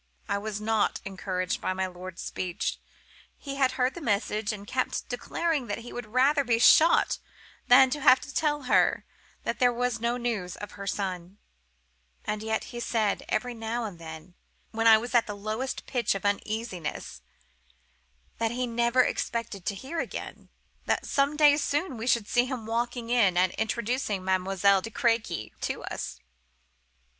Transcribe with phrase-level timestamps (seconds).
[0.27, 2.79] I was not encouraged by my lord's speeches.
[3.37, 7.19] He had heard the message, and kept declaring that he would rather be shot
[7.67, 9.05] than have to tell her
[9.43, 11.37] that there was no news of her son;
[12.25, 14.33] and yet he said, every now and then,
[14.71, 17.21] when I was at the lowest pitch of uneasiness,
[18.39, 20.49] that he never expected to hear again:
[20.87, 25.53] that some day soon we should see him walking in and introducing Mademoiselle de Crequy
[25.61, 26.19] to us.